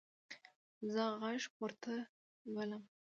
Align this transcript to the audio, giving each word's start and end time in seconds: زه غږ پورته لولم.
زه 0.91 1.03
غږ 1.21 1.41
پورته 1.55 1.93
لولم. 2.53 2.83